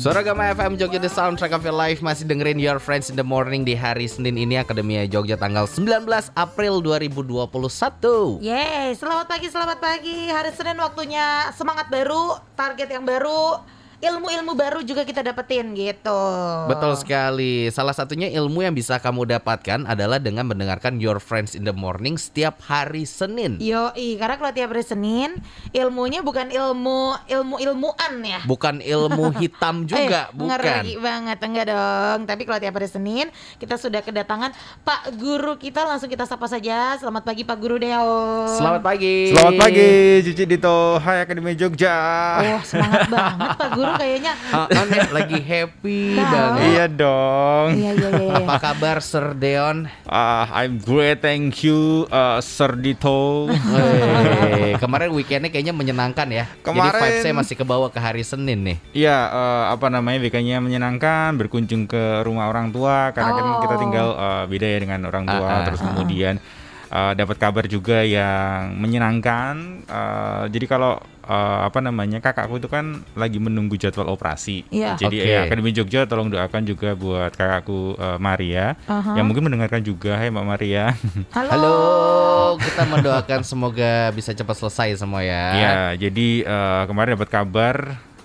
[0.00, 2.00] Suara Gama FM Jogja The Soundtrack of Your Life.
[2.00, 6.08] Masih dengerin Your Friends in the Morning di hari Senin ini Akademia Jogja tanggal 19
[6.40, 10.32] April 2021 Yeay, selamat pagi, selamat pagi.
[10.32, 13.60] Hari Senin waktunya semangat baru, target yang baru,
[14.00, 16.20] ilmu-ilmu baru juga kita dapetin gitu.
[16.66, 21.68] Betul sekali Salah satunya ilmu yang bisa kamu dapatkan adalah dengan mendengarkan Your Friends in
[21.68, 25.36] the Morning setiap hari Senin Yoi, karena kalau tiap hari Senin
[25.76, 28.40] ilmunya bukan ilmu ilmu ilmuan ya.
[28.48, 32.20] Bukan ilmu hitam juga, Eh, bukan ngeri banget enggak dong.
[32.24, 33.26] Tapi kalau tiap hari Senin
[33.60, 36.96] kita sudah kedatangan Pak Guru kita langsung kita sapa saja.
[36.96, 38.48] Selamat pagi Pak Guru Deo.
[38.56, 39.88] Selamat pagi Selamat pagi,
[40.24, 40.96] Cici Dito.
[40.96, 41.96] Hai Akademi Jogja.
[42.40, 44.32] Oh, semangat banget Pak Guru kayaknya.
[44.50, 47.68] Ah, nih, Lagi happy banget Iya dong.
[47.74, 48.24] Iya iya iya.
[48.30, 48.34] iya.
[48.38, 49.88] Apa kabar Sir Deon?
[50.04, 53.50] Ah, I'm great, thank you, uh, Sir Dito.
[54.76, 56.44] Kemarin weekendnya kayaknya menyenangkan ya.
[56.46, 58.76] Jadi Kemarin- vibes saya masih kebawa ke hari Senin nih.
[58.92, 63.60] Iya, eh, apa namanya weekendnya menyenangkan, berkunjung ke rumah orang tua karena kan Oh.
[63.60, 65.42] kita tinggal eh, beda ya dengan orang tua.
[65.42, 65.64] Ah, ah.
[65.66, 66.34] Terus kemudian
[66.90, 69.54] eh, dapat kabar juga yang menyenangkan.
[69.84, 70.98] Eh, jadi kalau
[71.30, 74.66] eh, apa namanya kakakku itu kan lagi menunggu jadwal operasi.
[74.68, 74.98] Iya.
[74.98, 75.30] Jadi Oke.
[75.30, 79.14] ya Akademi Jogja tolong doakan juga buat kakakku eh, Maria Aha.
[79.14, 80.18] yang mungkin mendengarkan juga.
[80.18, 80.90] Hai Mbak Maria.
[81.38, 81.50] Halo.
[81.54, 81.76] Halo,
[82.58, 85.44] kita mendoakan semoga bisa cepat selesai semua ya.
[85.54, 87.76] Ya, jadi eh, kemarin dapat kabar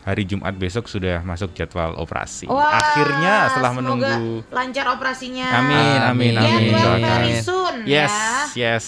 [0.02, 2.46] hari Jumat besok sudah masuk jadwal operasi.
[2.46, 5.50] Wah, Akhirnya setelah semoga menunggu lancar operasinya.
[5.62, 6.74] Amin, amin, Amin.
[6.74, 7.02] amin.
[7.02, 8.14] Very soon Yes,
[8.54, 8.78] ya.
[8.78, 8.86] yes.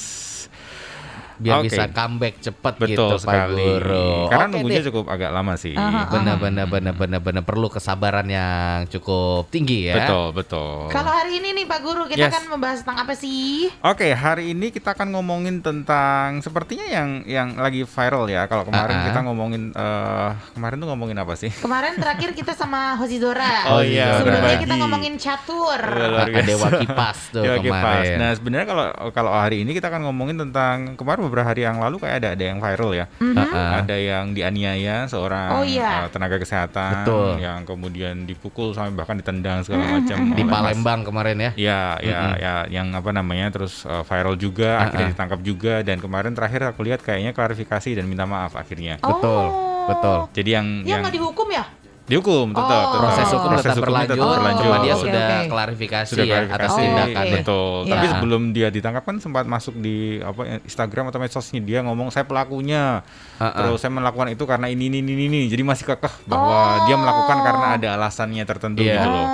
[1.37, 1.69] Biar Oke.
[1.69, 3.61] bisa comeback cepat Betul gitu Pak sekali.
[3.63, 4.09] Guru.
[4.27, 4.87] Karena Oke nunggunya deh.
[4.89, 5.73] cukup agak lama sih.
[6.07, 8.47] Benar benar benar benar benar perlu kesabaran yang
[8.87, 9.95] cukup tinggi ya.
[9.99, 10.89] Betul, betul.
[10.89, 12.33] Kalau hari ini nih Pak Guru kita Yes.
[12.33, 13.69] akan membahas tentang apa sih?
[13.79, 18.45] Oke, hari ini kita akan ngomongin tentang sepertinya yang yang lagi viral ya.
[18.45, 19.07] Kalau kemarin Ah, ah.
[19.07, 21.51] kita ngomongin eh, kemarin tuh ngomongin apa sih?
[21.53, 23.53] Kemarin terakhir kita sama Hosidora.
[23.69, 25.77] Oh iya, Sebelumnya kita ngomongin catur.
[25.77, 26.47] Iya, luar Ah, biasa.
[26.47, 27.77] Dewa Kipas tuh Dewa Kipas.
[27.77, 28.15] kemarin.
[28.17, 31.97] Nah, sebenarnya kalau kalau hari ini kita akan ngomongin tentang kemarin beberapa hari yang lalu
[31.97, 33.05] kayak ada ada yang viral ya.
[33.35, 33.79] Ah.
[33.79, 36.03] Ada yang dianiaya seorang Oh, iya.
[36.03, 37.29] eh, tenaga kesehatan Betul.
[37.37, 41.51] yang kemudian dipukul sampai bahkan ditendang segala macam Di oleh mas- Palembang kemarin ya.
[41.55, 42.33] Ya, ya, Mm-mm.
[42.37, 46.61] ya, yang apa namanya terus uh, viral juga, Ah, akhirnya ditangkap juga dan kemarin terakhir
[46.65, 48.97] aku lihat kayaknya klarifikasi dan minta maaf akhirnya.
[48.97, 49.87] Betul, Oh.
[49.87, 50.17] betul.
[50.33, 51.63] Jadi yang Ya yang nggak dihukum ya?
[52.07, 52.71] Dihukum tetap, Oh.
[52.87, 52.97] tetap.
[52.97, 54.63] Proses hukum Proses tetap hukumnya berlanjut, tetap berlanjut.
[54.63, 55.49] cuma dia Oke, sudah oke.
[55.49, 56.79] klarifikasi Sudah ya atas klarifikasi.
[56.81, 57.33] tindakannya.
[57.37, 57.75] Betul.
[57.77, 57.91] Iya.
[57.91, 62.23] Tapi sebelum dia ditangkap kan sempat masuk di apa Instagram atau medsosnya dia ngomong saya
[62.23, 63.03] pelakunya.
[63.35, 63.51] Ah, ah.
[63.53, 65.41] Terus saya melakukan itu karena ini ini ini ini.
[65.45, 68.95] Jadi masih kekeh bahwa dia melakukan karena ada alasannya tertentu Iya.
[68.95, 69.27] gitu loh.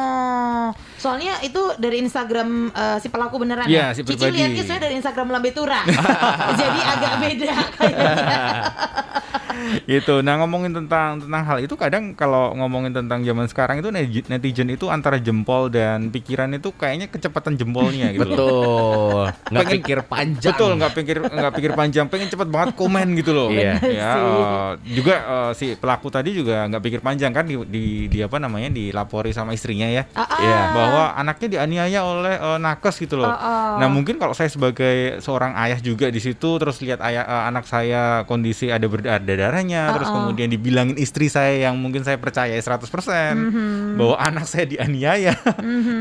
[0.64, 3.94] Oh, soalnya itu dari Instagram eh, si pelaku beneran Iya, ya.
[3.94, 5.84] si Cici lihatnya saya dari Instagram Lambe Tura.
[6.60, 8.14] Jadi agak beda kayaknya.
[9.86, 10.20] gitu.
[10.20, 14.70] Nah ngomongin tentang tentang hal itu kadang kalau ngomongin tentang zaman sekarang itu neti- netizen
[14.70, 18.24] itu antara jempol dan pikiran itu kayaknya kecepatan jempolnya gitu.
[18.24, 18.32] loh.
[18.34, 19.22] Betul.
[19.50, 20.54] Nggak Pengen- pikir panjang.
[20.54, 23.50] Betul nggak pikir nggak pikir panjang, pengen cepet banget komen gitu loh.
[23.50, 23.74] Iya.
[23.84, 28.20] Ya, eh, juga eh, si pelaku tadi juga nggak pikir panjang kan di, di, di
[28.22, 30.04] apa namanya dilapori sama istrinya ya.
[30.14, 30.40] Ah, ah.
[30.40, 30.60] Iya.
[30.74, 33.30] bahwa anaknya dianiaya oleh eh, nakes gitu loh.
[33.30, 33.76] Oh, oh.
[33.80, 37.66] Nah mungkin kalau saya sebagai seorang ayah juga di situ terus lihat ayah eh, anak
[37.66, 39.43] saya kondisi ada berdarah-darahnya
[39.90, 40.16] terus Oh, oh.
[40.24, 43.98] kemudian dibilangin istri saya yang mungkin saya percaya 100% Mhm.
[43.98, 45.58] bahwa anak saya dianiaya itu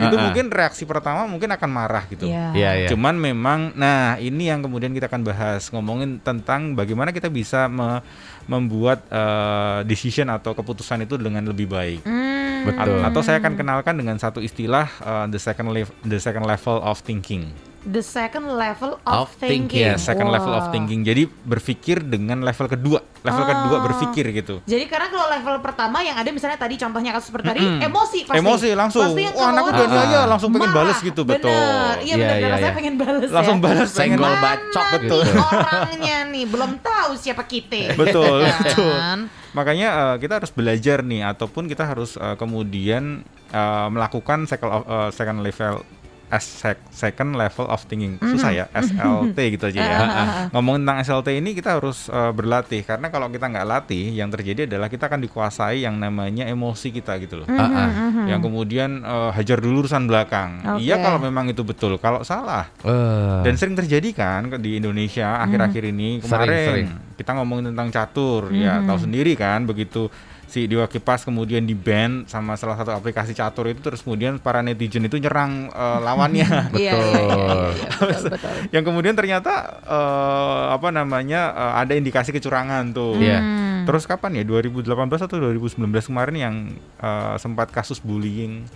[0.06, 0.22] Ah, ah.
[0.22, 2.26] mungkin reaksi pertama mungkin akan marah gitu.
[2.26, 2.52] Iya.
[2.52, 2.88] Iya, iya.
[2.88, 8.04] Cuman memang, nah ini yang kemudian kita akan bahas ngomongin tentang bagaimana kita bisa me-
[8.44, 12.02] membuat eh, decision atau keputusan itu dengan lebih baik.
[12.02, 12.66] Hmm.
[12.66, 13.02] Betul.
[13.02, 15.70] Atau saya akan kenalkan dengan satu istilah eh, the second
[16.02, 17.50] the second level of thinking.
[17.84, 19.74] The second level Of of, thinking.
[19.74, 19.84] thinking.
[19.84, 21.02] Ya, second level of thinking.
[21.02, 23.82] Jadi berpikir dengan level kedua, level kedua Oh.
[23.82, 24.62] berpikir gitu.
[24.62, 27.82] Jadi karena kalau level pertama yang ada misalnya tadi contohnya kasus seperti tadi Mm-mm.
[27.82, 28.38] emosi pasti.
[28.38, 29.02] Emosi langsung.
[29.04, 30.24] Pasti yang Wah, anakku keluar dianiaya, marah.
[30.28, 31.50] langsung pengen bales gitu, betul.
[31.50, 31.94] Bener.
[31.98, 32.70] Iya Iya, benar iya, saya iya.
[32.72, 33.64] pengen bales Langsung ya.
[33.64, 35.18] balas pengen Senggol Mana bacok nih gitu.
[35.42, 37.82] orangnya nih belum tahu siapa kita.
[38.00, 38.94] Betul, Ya betul.
[38.94, 39.18] kan?
[39.52, 44.86] Makanya eh, kita harus belajar nih ataupun kita harus eh, kemudian eh, melakukan second, of-
[44.86, 45.82] eh, second level
[46.32, 49.92] as sec- second level of thinking susah ya SLT gitu aja ya.
[49.92, 50.26] Ah, ah, ah.
[50.50, 54.64] Ngomongin tentang SLT ini kita harus eh, berlatih karena kalau kita nggak latih yang terjadi
[54.64, 57.46] adalah kita akan dikuasai yang namanya emosi kita gitu loh.
[57.46, 58.26] Mhm.
[58.26, 60.50] Yang kemudian eh, hajar dulu urusan belakang.
[60.72, 60.80] Oke.
[60.80, 61.96] Iya kalau memang itu betul.
[61.96, 66.88] Kalau salah Eh, dan sering terjadi kan di Indonesia akhir-akhir ini Sering, kemarin sering.
[67.14, 70.08] kita ngomongin tentang catur ya tahu sendiri kan begitu
[70.52, 74.60] si Dewa Kipas kemudian di ban sama salah satu aplikasi catur itu terus kemudian para
[74.60, 76.44] netizen itu nyerang eh, lawannya
[76.76, 78.06] Iya, iya, iya, iya, Betul.
[78.06, 78.50] betul, betul.
[78.68, 83.40] yang kemudian ternyata eh, apa namanya eh, ada indikasi kecurangan tuh Iya.
[83.40, 83.60] Hmm.
[83.82, 86.54] Terus kapan ya 2018 atau 2019 kemarin yang
[87.00, 88.68] eh, sempat kasus bullying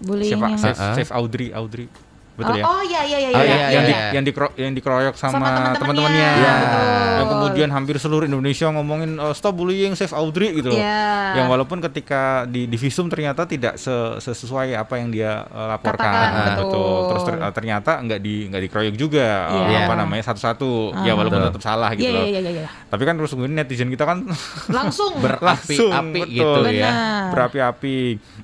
[0.00, 0.94] Bullying siapa yang- Save, Uh-uh.
[0.96, 1.86] Save Audrey Audrey
[2.40, 2.64] betul oh, ya?
[2.64, 3.28] oh iya iya iya.
[3.30, 3.52] Oh, iya.
[3.52, 4.08] iya, yang, di, iya.
[4.10, 6.16] yang, dikro- yang dikeroyok sama, Sama teman-temannya.
[6.32, 6.32] Iya.
[6.40, 7.28] yang Betul.
[7.30, 11.36] kemudian hampir seluruh Indonesia ngomongin eh, stop bullying save Audrey gitu loh Iya.
[11.36, 15.98] yang walaupun ketika di di visum ternyata tidak se- sesuai apa yang dia eh, laporkan
[16.00, 16.98] Katakan, Nah, betul.
[17.06, 19.78] terus ter- ternyata nggak di nggak dikeroyok juga eh, Iya.
[19.84, 20.70] apa namanya satu-satu
[21.02, 21.14] ya Ah.
[21.14, 21.50] walaupun Betul.
[21.52, 22.68] tetap salah gitu Iya loh iya iya iya.
[22.86, 24.18] tapi kan terus kemudian netizen kita kan
[24.70, 25.12] Langsung.
[25.18, 26.30] Berapi-api betul.
[26.30, 26.90] gitu ya.
[26.90, 27.24] Benar.
[27.30, 27.96] berapi-api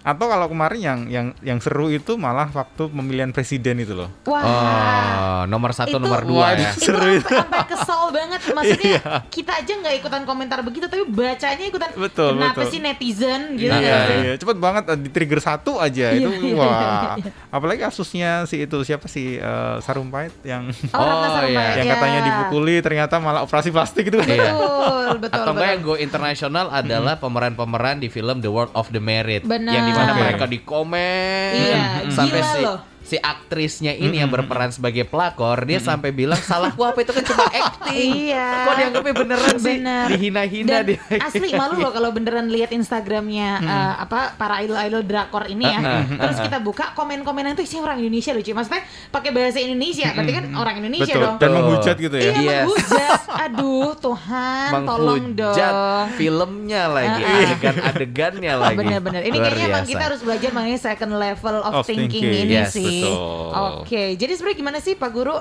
[0.02, 4.42] atau kalau kemarin yang yang yang seru itu malah waktu pemilihan presiden itu loh Wah.
[4.42, 6.72] Oh, nomor satu, Itu- nomor dua ya.
[6.72, 7.28] itu Seru sampai, itu.
[7.28, 9.02] sampai kesel banget maksudnya Iya.
[9.28, 12.70] kita aja nggak ikutan komentar begitu tapi bacanya ikutan Betul, kenapa betul.
[12.70, 14.16] sih netizen gitu Nah, ya Iya, iya.
[14.16, 14.32] iya.
[14.36, 16.66] cepet banget eh, di trigger satu aja Iya, itu iya, wah.
[16.66, 16.88] iya,
[17.20, 17.32] iya.
[17.48, 21.76] Apalagi kasusnya si itu siapa sih eh, Sarumpait yang oh, Oh, Sarumpait, iya.
[21.76, 21.94] yang ya.
[21.94, 24.28] katanya dipukuli ternyata malah operasi plastik gitu kan.
[24.28, 24.52] Iya.
[24.52, 25.92] betul betul Atau enggak yang betul.
[25.92, 29.70] go internasional adalah pemeran-pemeran di film The World of the Married Benar.
[29.70, 30.20] yang di mana Oke.
[30.20, 32.78] mereka di komen Iya, sampai gila si loh.
[33.06, 37.46] Si aktrisnya ini yang berperan sebagai pelakor dia sampai bilang salahku apa itu kan cuma
[37.46, 38.48] acting Iya.
[38.62, 40.06] kok dianggapnya beneran sih Bener.
[40.08, 45.46] dihina-hina Dan dia asli malu loh kalau beneran lihat Instagramnya eh, apa para idol-idol drakor
[45.46, 45.78] ini ya.
[45.78, 48.50] Uh-uh, Terus kita buka komen-komenan tuh isinya orang Indonesia lucu.
[48.50, 51.22] Maksudnya pakai bahasa Indonesia, berarti kan orang Indonesia Betul.
[51.22, 51.36] dong.
[51.36, 52.24] Dan menghujat gitu ya.
[52.26, 52.64] Iya, Yes.
[52.64, 53.20] menghujat.
[53.46, 56.04] Aduh, Tuhan, tolong dong.
[56.16, 57.42] filmnya lagi Uh-uh.
[57.44, 59.20] adegan-adegannya lagi Bener-bener.
[59.22, 62.46] Ini kayaknya emang kita harus belajar mengenai second level of, Of thinking, thinking.
[62.46, 62.95] ini Yes, sih.
[63.02, 63.82] Betul.
[63.82, 65.36] Oke, jadi sebenarnya gimana sih Pak Guru?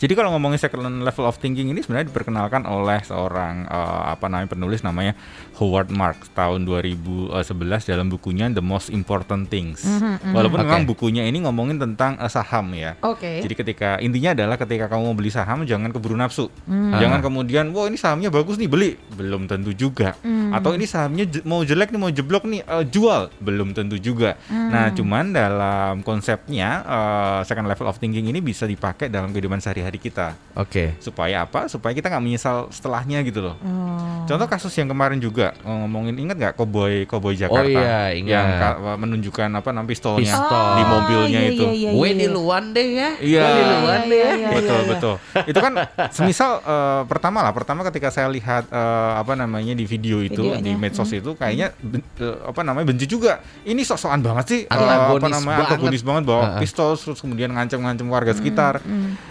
[0.00, 4.48] Jadi kalau ngomongin second level of thinking ini sebenarnya diperkenalkan oleh seorang eh, apa namanya
[4.48, 5.12] penulis namanya
[5.60, 7.36] Howard Marks tahun 2011
[7.84, 9.84] dalam bukunya The Most Important Things.
[10.32, 10.64] Walaupun Oke.
[10.64, 12.96] memang bukunya ini ngomongin tentang eh, saham ya.
[13.04, 13.44] Oke.
[13.44, 16.48] Jadi ketika intinya adalah ketika kamu mau beli saham jangan keburu nafsu.
[16.64, 16.96] Hmm.
[16.96, 20.16] Jangan kemudian wah ini sahamnya bagus nih beli, belum tentu juga.
[20.24, 20.56] Hmm.
[20.56, 24.40] Atau ini sahamnya mau jelek nih mau jeblok nih eh, jual, belum tentu juga.
[24.48, 24.72] Hmm.
[24.72, 29.89] Nah, cuman dalam konsepnya eh, second level of thinking ini bisa dipakai dalam kehidupan sehari-hari
[29.96, 30.38] kita.
[30.52, 31.66] oke Supaya apa?
[31.66, 33.56] Supaya kita nggak menyesal setelahnya gitu loh.
[33.56, 34.22] Oh.
[34.24, 38.30] Contoh kasus yang kemarin juga eh, ngomongin ingat nggak Cowboy Cowboy Jakarta iya, ingat.
[38.30, 40.66] yang ka- menunjukkan apa namanya pistolnya Pistol.
[40.70, 41.64] di mobilnya iya, itu.
[41.64, 42.12] iya, iya, iya.
[42.12, 43.40] di luar deh ya Iya.
[43.40, 44.48] Gue di luar Iya, deh ya iya, iya.
[44.52, 45.14] betul betul
[45.44, 45.72] itu kan
[46.10, 50.60] semisal eh, pertama lah pertama ketika saya lihat eh, apa namanya di video itu Videonya,
[50.60, 54.68] di medsos itu kayaknya ben- eh, apa namanya benci juga ini sok-sokan banget sih eh,
[54.68, 54.84] apa
[55.22, 55.64] namanya banget.
[55.70, 56.60] antagonis banget bawa Heeh.
[56.60, 58.82] pistol terus kemudian ngancam-ngancam warga sekitar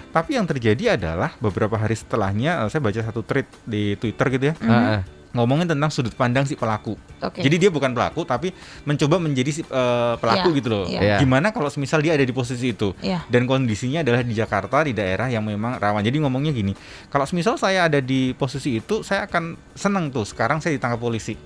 [0.10, 4.46] tapi yang terjadi adalah beberapa hari setelahnya eh, saya baca satu tweet di Twitter gitu
[4.50, 5.02] ya Heeh.
[5.30, 6.98] ngomongin tentang sudut pandang si pelaku.
[7.22, 7.46] Oke.
[7.46, 8.50] Jadi dia bukan pelaku tapi
[8.82, 10.86] mencoba menjadi si eh, pelaku Iya, gitu loh.
[10.90, 11.00] iya.
[11.06, 11.16] Iya.
[11.22, 13.22] Gimana kalau semisal dia ada di posisi itu Iya.
[13.30, 16.02] dan kondisinya adalah di Jakarta di daerah yang memang rawan.
[16.02, 16.74] Jadi ngomongnya gini,
[17.08, 21.38] kalau semisal saya ada di posisi itu saya akan senang tuh sekarang saya ditangkap polisi.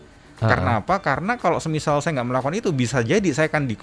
[0.50, 0.96] Karena apa?
[1.00, 3.76] Karena kalau semisal saya nggak melakukan itu bisa jadi saya akan di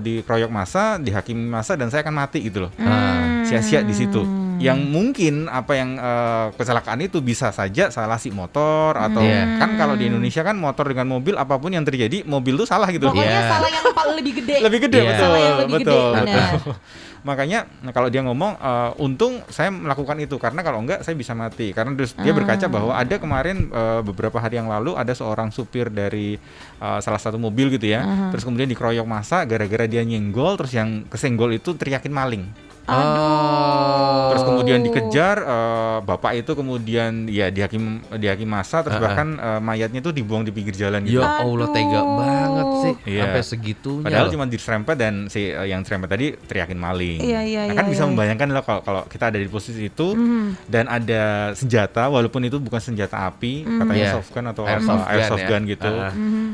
[0.00, 2.72] dikeroyok masa, dihakimi masa dan saya akan mati gitu loh.
[2.78, 3.44] Hmm.
[3.44, 4.45] Sia-sia di situ.
[4.56, 9.58] Yang mungkin apa yang eh, kecelakaan itu bisa saja salah si motor atau Iya.
[9.58, 12.88] kan kalau di Indonesia kan motor dengan mobil apa pun yang terjadi mobil tuh salah
[12.88, 13.08] gitu.
[13.08, 13.50] Pokoknya Iya.
[13.50, 14.56] salah yang paling lebih gede.
[14.62, 15.08] Lebih gede Iya.
[15.08, 15.22] betul.
[15.22, 16.74] Salah yang lebih betul, gede, betul.
[17.26, 21.34] Makanya nah, kalau dia ngomong eh, untung saya melakukan itu karena kalau enggak saya bisa
[21.34, 21.74] mati.
[21.74, 25.90] Karena terus dia berkaca bahwa ada kemarin eh, beberapa hari yang lalu ada seorang supir
[25.90, 26.38] dari
[26.78, 28.30] eh, salah satu mobil gitu ya.
[28.30, 32.44] Terus kemudian dikeroyok masa gara-gara dia nyenggol terus yang kesenggol itu teriakin maling.
[32.88, 34.30] Oh.
[34.30, 39.04] Terus kemudian dikejar eh, bapak itu kemudian ya dihakim dihakim masa terus Ah, ah.
[39.04, 41.18] bahkan eh, mayatnya itu dibuang di pinggir jalan gitu.
[41.18, 42.14] Ya Allah tega Aduh.
[42.16, 43.22] banget sih Iya.
[43.22, 44.04] sampai segitunya.
[44.06, 44.32] Padahal loh.
[44.32, 47.18] cuma diserempet dan si eh, yang serempet tadi teriakin maling.
[47.18, 48.08] Iya, iya, nah, kan iya, bisa iya.
[48.08, 50.46] membayangkan lah kalau kalau kita ada di posisi itu Mhm.
[50.66, 54.14] dan ada senjata walaupun itu bukan senjata api, katanya Iya.
[54.14, 55.48] soft gun atau Airsoft apa, gun airsoft ya.
[55.48, 55.90] gun gitu.
[55.92, 56.12] Ah, ah.
[56.12, 56.46] Mhm.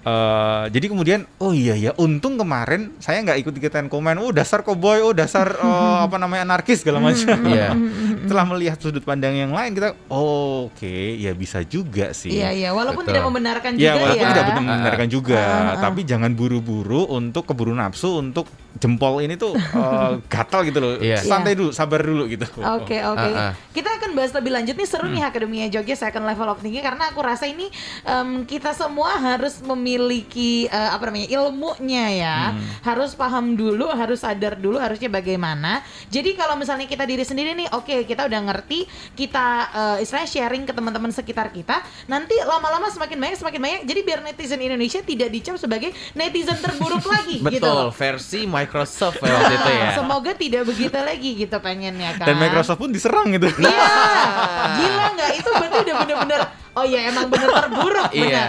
[0.00, 4.64] Eh, jadi kemudian oh iya ya untung kemarin saya nggak ikut ikutan komen oh dasar
[4.64, 7.76] cowboy oh dasar eh, apa namanya anarkis segala macam Iya.
[8.24, 10.88] setelah melihat sudut pandang yang lain kita oh, oke
[11.20, 13.12] ya bisa juga sih Iya iya, walaupun Betul.
[13.12, 14.30] tidak membenarkan Ya juga walaupun ya.
[14.32, 15.76] tidak benar membenarkan juga, Ah, ah, ah.
[15.84, 20.94] tapi jangan buru-buru untuk keburu nafsu untuk jempol ini tuh eh, gatal gitu loh.
[20.96, 21.18] Iya.
[21.18, 22.46] Santai dulu, sabar dulu gitu.
[22.78, 23.28] Oke oke.
[23.30, 23.52] Ah, ah.
[23.70, 25.16] Kita akan bahas lebih lanjut nih seru Hmm.
[25.16, 27.66] nih Akademia Jogja Second Level of Thinking karena aku rasa ini
[28.02, 32.38] em, kita semua harus memiliki eh, apa namanya ilmunya ya.
[32.52, 32.62] Hmm.
[32.82, 35.82] Harus paham dulu, harus sadar dulu harusnya bagaimana.
[36.06, 40.62] Jadi kalau misalnya kita diri sendiri nih, oke kita udah ngerti, kita eh, istilahnya sharing
[40.62, 41.80] ke teman-teman sekitar kita.
[42.06, 43.80] Nanti lama-lama semakin banyak semakin banyak.
[43.84, 47.58] Jadi biar netizen Indonesia tidak dicap sebagai netizen terburuk lagi gitu.
[47.58, 49.90] Betul, versi Microsoft ya waktu itu ya.
[49.98, 52.26] Semoga tidak begitu lagi gitu pengennya kan.
[52.28, 53.48] Dan Microsoft pun diserang gitu.
[53.56, 53.88] Iya,
[54.78, 55.30] gila nggak?
[55.40, 58.30] Itu berarti udah bener-bener Oh iya emang bener terburuk bener.
[58.30, 58.44] Iya.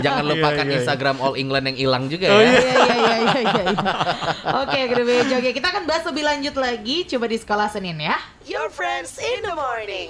[0.00, 0.78] Jangan lupakan Iya, iya, iya.
[0.80, 2.48] Instagram All England yang hilang juga Oh, ya.
[2.48, 3.62] Iya iya iya iya iya.
[3.68, 5.36] iya.
[5.36, 8.16] Oke, kita akan bahas lebih lanjut lagi coba di sekolah Senin ya.
[8.48, 10.08] Your friends in the morning.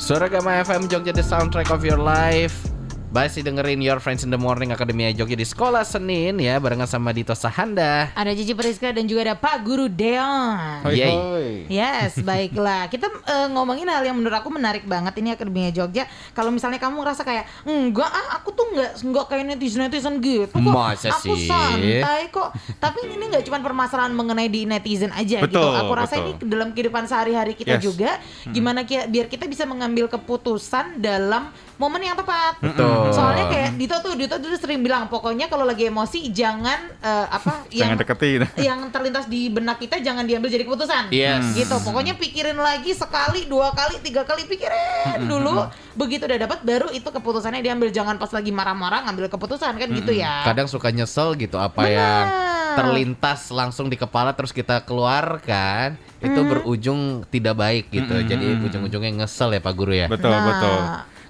[0.00, 2.67] Suara Gama FM Jogja The Soundtrack of Your Life
[3.08, 7.08] Masih dengerin Your Friends in the Morning Akademia Jogja di Sekolah Senin ya Barengan sama
[7.08, 10.84] Dito Sahanda Ada Cici Periska dan juga ada Pak Guru Deon.
[10.84, 11.48] Hoi, hoi.
[11.66, 12.84] Yes, baiklah.
[12.86, 16.04] Kita eh, ngomongin hal yang menurut aku menarik banget ini Akademia Jogja.
[16.30, 20.52] Kalau misalnya kamu ngerasa kayak enggak ah aku tuh enggak enggak kayak netizen netizen gitu
[20.52, 20.68] kok.
[20.68, 21.48] Masa aku sih?
[21.48, 22.52] santai kok.
[22.76, 25.48] Tapi ini nggak cuma permasalahan mengenai di netizen aja gitu.
[25.48, 26.44] Betul, Aku rasa betul.
[26.44, 27.82] ini dalam kehidupan sehari-hari kita Yes.
[27.82, 31.48] juga gimana ki- biar kita bisa mengambil keputusan dalam
[31.78, 32.58] momen yang tepat.
[32.58, 33.10] Betul.
[33.10, 37.62] Soalnya kayak Dito tuh Dito tuh sering bilang pokoknya kalau lagi emosi jangan eh, apa
[37.70, 38.40] yang Jangan deketin.
[38.68, 41.08] yang terlintas di benak kita jangan diambil jadi keputusan.
[41.08, 41.54] Yes.
[41.54, 41.72] Gitu.
[41.80, 45.70] Pokoknya pikirin lagi sekali, dua kali, tiga kali pikirin dulu.
[45.94, 47.88] Begitu udah dapat baru itu keputusannya diambil.
[47.88, 50.42] Jangan pas lagi marah-marah ngambil keputusan kan gitu ya.
[50.44, 51.94] Kadang suka nyesel gitu Apa Benar.
[51.94, 52.26] yang
[52.74, 56.48] terlintas langsung di kepala Terus kita keluarkan Itu Hmm.
[56.48, 60.44] berujung tidak baik gitu Jadi ujung-ujungnya ngesel ya Pak Guru ya Betul, Nah.
[60.44, 60.80] betul.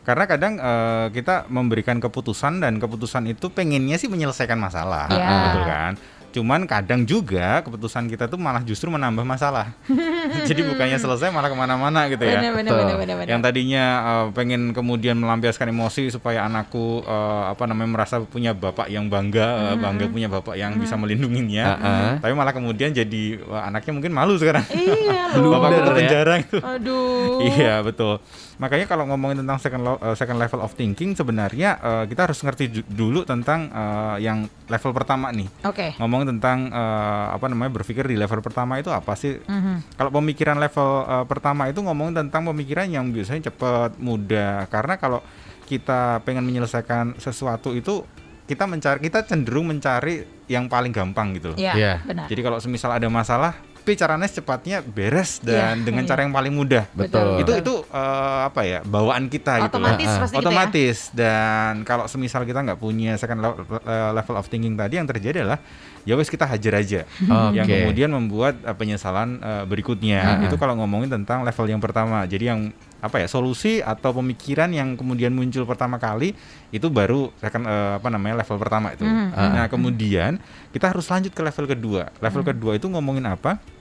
[0.09, 5.29] Karena kadang eh, kita memberikan keputusan dan keputusan itu pengennya sih menyelesaikan masalah, Iya.
[5.45, 5.93] betul kan?
[6.29, 9.73] Cuman kadang juga keputusan kita tuh malah justru menambah masalah.
[10.49, 12.41] Jadi bukannya selesai malah ke mana-mana gitu ya.
[12.41, 13.29] Bener, bener, bener, bener, bener.
[13.33, 18.89] Yang tadinya eh, pengen kemudian melampiaskan emosi supaya anakku eh, apa namanya merasa punya bapak
[18.89, 21.65] yang bangga, eh, bangga punya bapak yang bisa melindunginya.
[21.77, 22.09] Heeh.
[22.25, 24.65] Tapi malah kemudian jadi wah, anaknya mungkin malu sekarang.
[24.73, 25.85] Iya Bapak ya.
[25.93, 26.59] penjara gitu.
[26.65, 27.41] Aduh.
[27.53, 28.21] Iya betul.
[28.59, 32.39] Makanya kalau ngomongin tentang second lo- eh, second level of thinking sebenarnya eh, kita harus
[32.39, 35.47] ngerti dulu tentang eh, yang level pertama nih.
[35.63, 35.95] Oke.
[35.97, 39.39] Ngomongin tentang eh, apa namanya berpikir di level pertama itu apa sih?
[39.39, 39.95] Mhm.
[39.95, 44.67] Kalau pemikiran level eh, pertama itu ngomongin tentang pemikiran yang biasanya cepat, mudah.
[44.67, 45.23] Karena kalau
[45.65, 48.03] kita pengen menyelesaikan sesuatu itu
[48.45, 51.53] kita mencari kita cenderung mencari yang paling gampang gitu.
[51.53, 51.59] loh.
[51.61, 51.95] Iya, Iya.
[52.03, 52.25] benar.
[52.25, 53.53] Jadi kalau semisal ada masalah,
[53.89, 56.11] tapi caranya secepatnya beres dan Iya, dengan iya.
[56.13, 56.85] cara yang paling mudah.
[56.93, 57.41] Betul.
[57.41, 60.45] Itu itu eh, apa ya bawaan kita gitu otomatis Ah, pasti gitu ya.
[60.45, 65.41] Otomatis dan kalau semisal kita nggak punya second level, eh, of thinking tadi yang terjadi
[65.41, 65.65] adalah
[66.05, 67.01] ya wes kita hajar aja.
[67.09, 67.57] Oke.
[67.57, 70.21] Yang kemudian membuat eh, penyesalan berikutnya.
[70.21, 70.45] Ah, ah.
[70.45, 72.29] Itu kalau ngomongin tentang level yang pertama.
[72.29, 72.69] Jadi yang
[72.99, 76.35] apa ya solusi atau pemikiran yang kemudian muncul pertama kali
[76.75, 79.09] itu baru second eh, apa namanya level pertama itu.
[79.09, 79.33] Mhm.
[79.33, 80.37] Nah kemudian
[80.77, 82.13] kita harus lanjut ke level kedua.
[82.21, 83.78] Level kedua itu ngomongin apa?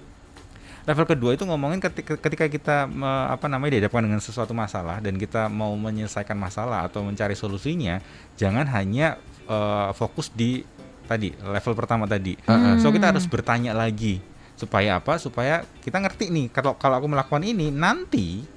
[0.88, 5.20] Level kedua itu ngomongin ketika, ketika kita me- apa namanya dihadapkan dengan sesuatu masalah dan
[5.20, 8.00] kita mau menyelesaikan masalah atau mencari solusinya,
[8.39, 9.20] jangan hanya
[9.51, 10.63] eh, fokus di
[11.03, 12.39] tadi level pertama tadi.
[12.39, 12.79] Heeh.
[12.79, 14.24] So kita harus bertanya lagi
[14.56, 15.20] supaya apa?
[15.20, 18.48] Supaya kita ngerti nih kalau kalau aku melakukan ini nanti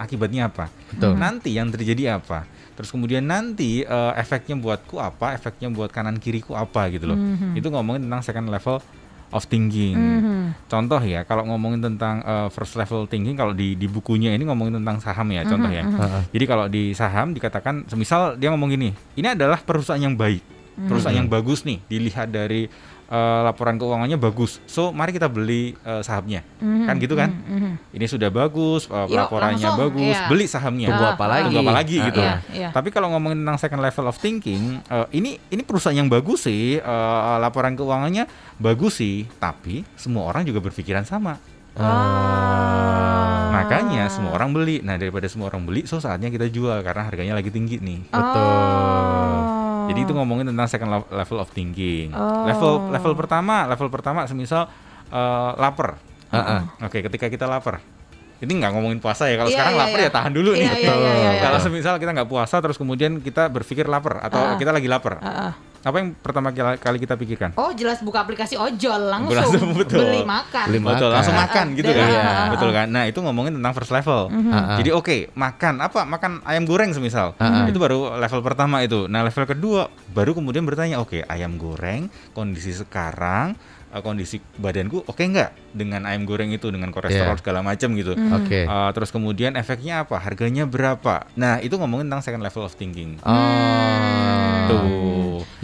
[0.00, 0.72] akibatnya apa?
[0.88, 1.20] Betul.
[1.20, 2.48] Nanti yang terjadi apa?
[2.74, 5.36] Terus kemudian nanti eh, efeknya buatku apa?
[5.36, 7.18] Efeknya buat kanan kiriku apa gitu loh.
[7.20, 7.60] Mhm.
[7.60, 8.80] Itu ngomongin tentang second level
[9.34, 9.98] of thinking.
[9.98, 10.70] Mhm.
[10.70, 14.78] Contoh ya, kalau ngomongin tentang uh, first level thinking, kalau di di bukunya ini ngomongin
[14.78, 15.82] tentang saham ya, contoh ya.
[15.82, 16.22] Heeh.
[16.30, 20.40] Jadi kalau di saham dikatakan, semisal dia ngomong gini, ini adalah perusahaan yang baik,
[20.86, 22.70] perusahaan yang bagus nih, dilihat dari
[23.14, 24.58] uh, laporan keuangannya bagus.
[24.66, 26.84] So mari kita beli uh, sahamnya, Mhm.
[26.90, 27.30] kan gitu kan?
[27.30, 27.94] Mhm.
[27.94, 30.26] Ini sudah bagus, uh, Yuk, laporannya langsung, bagus, iya.
[30.26, 30.88] beli sahamnya.
[30.90, 31.44] Tunggu apa lagi?
[31.46, 32.18] Tunggu apa lagi gitu.
[32.20, 32.68] Iya, iya.
[32.74, 36.82] Tapi kalau ngomongin tentang second level of thinking, eh, ini ini perusahaan yang bagus sih,
[36.82, 38.26] eh, laporan keuangannya
[38.58, 41.38] bagus sih, tapi semua orang juga berpikiran sama.
[41.74, 43.50] Ah.
[43.54, 44.82] Makanya semua orang beli.
[44.82, 48.10] Nah, daripada semua orang beli, so saatnya kita jual karena harganya lagi tinggi nih.
[48.10, 49.63] Betul.
[49.86, 52.10] Jadi itu ngomongin tentang second level of thinking.
[52.10, 52.44] Oh.
[52.44, 54.68] Level level pertama, level pertama semisal
[55.08, 56.00] eh, lapar.
[56.30, 56.60] Heeh.
[56.82, 57.78] Oke, ketika kita lapar.
[58.42, 59.38] Ini nggak ngomongin puasa ya.
[59.38, 60.06] Kalau Iya, sekarang iya, lapar iya.
[60.06, 60.66] ya tahan dulu nih.
[60.66, 61.40] Iya, iya, iya, iya, iya.
[61.40, 64.58] Kalau semisal kita nggak puasa terus kemudian kita berpikir lapar atau Ah.
[64.58, 65.22] kita lagi lapar.
[65.22, 65.52] Ah, ah.
[65.84, 67.52] Apa yang pertama kali kita pikirkan?
[67.54, 70.00] Oh jelas buka aplikasi ojol langsung, Langsung, betul.
[70.00, 70.64] beli makan.
[70.66, 71.12] Beli Betul, makan.
[71.12, 72.08] langsung makan gitu kan.
[72.08, 72.24] Iya.
[72.48, 72.86] Betul kan?
[72.88, 74.32] Nah, itu ngomongin tentang first level.
[74.48, 74.76] Ah, ah.
[74.80, 76.00] Jadi oke, makan apa?
[76.02, 77.36] Makan ayam goreng semisal.
[77.36, 77.64] Ah, ah.
[77.68, 79.04] Itu baru level pertama itu.
[79.06, 83.52] Nah, level kedua baru kemudian bertanya, oke, ayam goreng kondisi sekarang
[83.90, 87.38] eh, kondisi badanku oke nggak dengan ayam goreng itu dengan kolesterol Iya.
[87.38, 88.16] segala macam gitu.
[88.16, 88.64] Oke.
[88.64, 90.16] Eh, terus kemudian efeknya apa?
[90.16, 91.28] Harganya berapa?
[91.36, 93.20] Nah, itu ngomongin tentang second level of thinking.
[93.20, 94.33] Oh.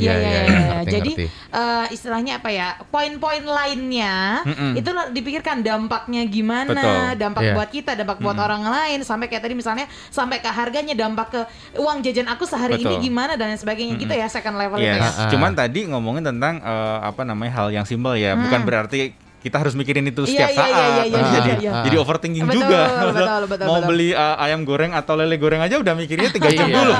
[0.01, 0.61] Iya, iya, iya, iya.
[0.81, 1.27] Ngerti, Jadi ngerti.
[1.53, 2.69] eh, istilahnya apa ya?
[2.89, 4.73] Poin-poin lainnya Mm-mm.
[4.75, 7.21] itu dipikirkan dampaknya gimana, Betul.
[7.21, 7.53] dampak Iya.
[7.53, 11.41] buat kita, dampak buat orang lain, sampai kayak tadi misalnya sampai ke harganya, dampak ke
[11.77, 12.97] uang jajan aku sehari Betul.
[12.97, 14.97] ini gimana dan lain sebagainya gitu ya second level itu Yes.
[14.97, 15.05] ya.
[15.05, 15.31] Ah, ah.
[15.31, 19.73] Cuman tadi ngomongin tentang eh, apa namanya hal yang simpel ya, bukan berarti kita harus
[19.73, 20.69] mikirin itu Iya, setiap iya, saat.
[20.69, 21.73] iya, iya, iya, jadi iya, iya.
[21.89, 22.81] jadi overthinking Betul, juga.
[22.85, 23.11] betul,
[23.57, 23.89] betul, Mau betul.
[23.89, 26.77] beli uh, ayam goreng atau lele goreng aja udah mikirnya tiga jam Iya.
[26.77, 26.95] dulu.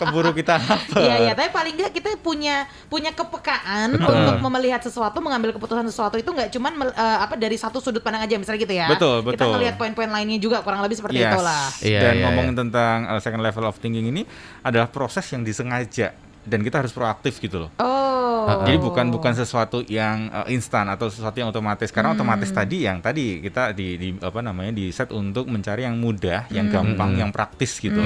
[0.00, 0.56] Keburu kita.
[1.02, 4.08] Iya iya, tapi paling nggak kita punya punya kepekaan Betul.
[4.14, 8.24] untuk melihat sesuatu, mengambil keputusan sesuatu itu nggak cuman eh, apa dari satu sudut pandang
[8.24, 8.86] aja misalnya gitu ya.
[8.88, 9.50] Betul, Kita betul.
[9.52, 11.28] ngelihat poin-poin lainnya juga kurang lebih seperti Yes.
[11.28, 11.64] itulah.
[11.78, 14.22] Iya, Dan iya, ngomongin tentang uh, second level of thinking ini
[14.60, 17.70] adalah proses yang disengaja dan kita harus proaktif gitu loh.
[17.78, 18.66] Oh.
[18.66, 22.98] Jadi bukan bukan sesuatu yang uh, instan atau sesuatu yang otomatis karena otomatis tadi yang
[22.98, 27.30] tadi kita di, di apa namanya di set untuk mencari yang mudah, yang gampang, yang
[27.30, 27.98] praktis gitu.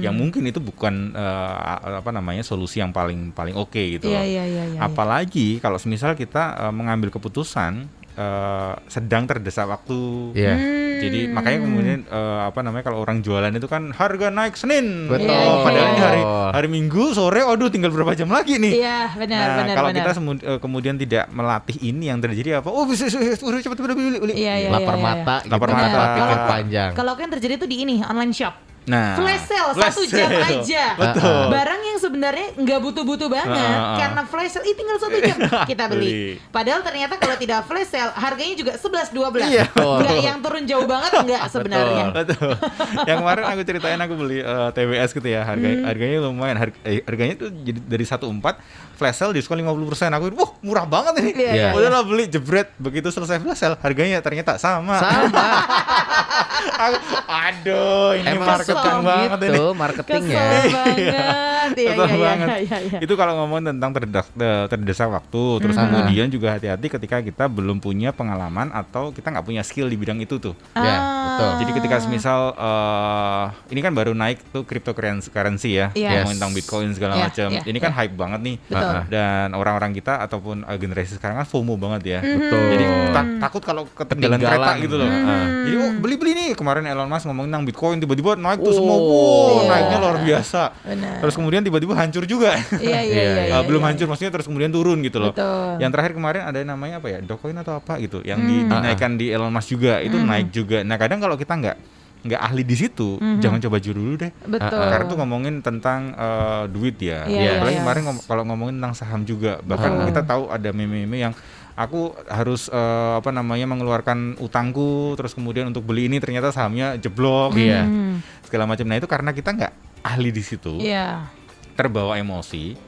[0.00, 4.08] Yang mungkin itu bukan uh, apa namanya solusi yang paling paling oke gitu.
[4.08, 4.24] Iya loh.
[4.24, 4.78] iya iya iya.
[4.80, 10.32] Apalagi kalau misal kita uh, mengambil keputusan uh, sedang terdesak waktu.
[10.34, 10.54] Iya.
[10.94, 15.10] Jadi makanya kemudian eh, apa namanya kalau orang jualan itu kan harga naik Senin.
[15.10, 15.26] Betul.
[15.26, 16.22] Iya, iya, Padahal ini hari
[16.54, 18.72] hari Minggu sore, aduh tinggal berapa jam lagi nih.
[18.78, 19.98] Iya benar nah, benar kalau benar.
[20.00, 22.70] kita semu- eh, kemudian tidak melatih ini yang terjadi apa?
[22.70, 24.32] Oh bisa, udah cepet beli beli.
[24.38, 25.04] Iya iya Lapar iya, iya.
[25.04, 25.84] mata, Lapar gitu, mata.
[25.84, 26.90] tanpa pikir Kalau- panjang.
[26.94, 28.54] Kalau kan terjadi tuh di ini online shop.
[28.84, 30.60] Nah, Flash sale flash satu jam sale.
[30.60, 30.84] aja.
[30.94, 31.42] Betul.
[31.48, 33.96] Barang yang sebenarnya nggak butuh-butuh banget Ah, ah, ah.
[33.96, 35.36] karena flash sale, ih tinggal satu jam
[35.70, 36.36] kita beli.
[36.48, 39.40] Padahal ternyata kalau tidak flash sale harganya juga 11 12.
[39.46, 39.64] Iya.
[39.72, 42.04] Nggak yang turun jauh banget enggak sebenarnya.
[42.12, 42.52] Betul.
[43.08, 45.82] yang kemarin aku ceritain aku beli eh, TWS gitu ya, harga Hmm.
[45.82, 46.56] harganya lumayan.
[46.58, 48.60] Harga, eh, harganya tuh jadi dari 14
[48.94, 50.12] flash sale diskon 50%.
[50.12, 51.32] Aku, wah, murah banget ini.
[51.34, 51.68] Iya, iya.
[51.72, 52.68] Udahlah beli jebret.
[52.76, 55.00] Begitu selesai flash sale, harganya ternyata sama.
[55.00, 55.46] Sama.
[56.84, 59.46] Aku, aduh, ini Emang marketing suka banget ini.
[59.46, 60.44] gitu marketingnya.
[60.44, 60.96] Kesel banget.
[60.96, 61.22] Iya
[61.64, 62.48] Kesel iya iya banget.
[62.60, 62.98] iya iya.
[63.00, 65.88] Itu kalau ngomong tentang terdesak, eh, terdesak waktu, terus Hmm.
[65.88, 70.18] kemudian juga hati-hati ketika kita belum punya pengalaman atau kita nggak punya skill di bidang
[70.18, 70.54] itu tuh.
[70.72, 70.98] Ya, Ah.
[71.26, 71.50] betul.
[71.58, 76.20] Jadi ketika misal eh, ini kan baru naik tuh cryptocurrency ya, Yes.
[76.20, 77.48] ngomongin tentang Bitcoin segala Iya, macam.
[77.50, 77.98] iya, ini kan iya.
[77.98, 78.56] hype banget nih.
[78.64, 78.98] Betul.
[79.08, 82.20] Dan orang-orang kita ataupun eh, generasi sekarang kan FOMO banget ya.
[82.20, 82.62] Betul.
[82.70, 85.06] Jadi ta- takut kalau ketinggalan kereta gitu loh.
[85.06, 85.46] Hmm.
[85.64, 89.02] Jadi oh, beli-beli nih kemarin Elon Musk ngomongin tentang Bitcoin tiba-tiba naik semua, Oh.
[89.02, 89.68] wow, Iya.
[89.68, 90.62] naiknya luar biasa.
[90.80, 91.14] Benar.
[91.20, 92.56] Terus kemudian tiba-tiba hancur juga.
[92.72, 93.42] Iya iya Iya, iya.
[93.44, 93.54] iya.
[93.54, 93.88] Eh, belum iya.
[93.90, 95.30] hancur maksudnya terus kemudian turun gitu loh.
[95.30, 95.76] Betul.
[95.78, 97.18] Yang terakhir kemarin ada yang namanya apa ya?
[97.18, 98.72] Dogecoin atau apa gitu yang di- Hmm.
[98.72, 100.80] dinaikkan di Elon Musk juga itu naik juga.
[100.80, 101.76] Nah, kadang kalau kita nggak
[102.24, 104.32] nggak ahli di situ, jangan coba juru dulu deh.
[104.46, 104.80] Betul.
[104.80, 107.20] Ah, Karena tuh ngomongin tentang eh, duit ya.
[107.22, 107.82] Iya, iya, Apalagi iya.
[107.82, 109.60] kemarin ngom- kalau ngomongin tentang saham juga.
[109.60, 110.06] Bahkan Betul.
[110.08, 111.34] kita tahu ada meme-meme yang
[111.74, 117.52] aku harus eh, apa namanya mengeluarkan utangku terus kemudian untuk beli ini ternyata sahamnya jeblok
[117.52, 117.82] Iya.
[117.82, 118.24] Hmm.
[118.54, 118.86] Segala macam.
[118.86, 119.72] Nah, itu karena kita nggak
[120.06, 121.26] ahli di situ, Iya.
[121.74, 122.78] terbawa emosi,